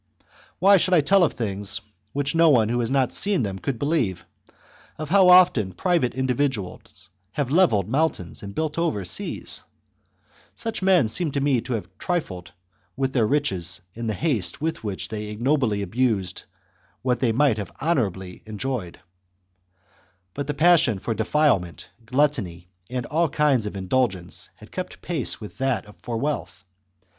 [0.57, 1.85] Why should I tell of things chap.
[2.11, 4.25] which no one who has not seen them could believe,
[4.97, 9.61] of how often private individuals have levelled mountains and built over seas?
[10.55, 12.51] Such men seem to me to have trifled
[12.97, 16.45] with their riches in the haste with which they ignobly N^used
[17.03, 18.99] what they might honourably have enjoyed.
[20.33, 25.39] But the passion for defilement, gluttony, and all other kinds of indulgence, had kept pace
[25.39, 26.65] with that for wealth.